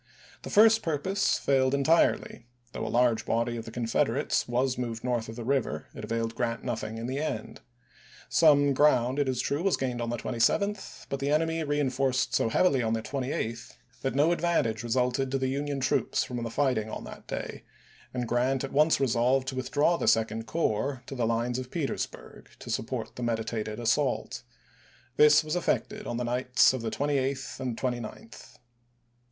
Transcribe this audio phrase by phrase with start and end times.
[0.41, 5.29] The first purpose failed entirely; though a large body of the Confederates was moved north
[5.29, 7.61] of the river it availed Grant nothing in the end.
[8.27, 11.67] Some ground, it is true, was gained on the 27th; but the enemy juiy.ise*.
[11.67, 14.63] reenforced so heavily on the 28th that no advan 422 ABRAHAM LINCOLN ch.
[14.63, 14.63] xvni.
[14.63, 17.63] tage resulted to the Union troops from the fight ing on that day,
[18.11, 22.07] and Grant at once resolved to withdraw the Second Corps to the lines of Peters
[22.07, 24.41] burg, to support the meditated assault.
[25.17, 25.59] This was juiy, 1864.
[25.61, 28.57] effected on the nights of the 28th and 29th.